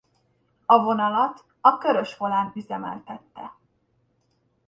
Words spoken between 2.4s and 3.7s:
üzemeltette.